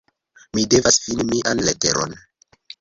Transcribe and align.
Mi 0.57 0.63
devas 0.71 0.97
ﬁni 1.03 1.29
mian 1.35 1.63
leteron. 1.69 2.19